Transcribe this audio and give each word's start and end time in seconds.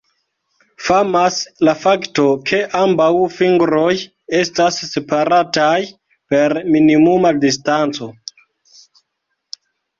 Famas 0.85 1.35
la 1.67 1.75
fakto 1.81 2.25
ke 2.51 2.61
ambaŭ 2.79 3.09
fingroj 3.35 3.93
estas 4.39 4.81
separataj 4.95 5.77
per 6.35 6.59
minimuma 6.79 7.37
distanco. 7.47 8.13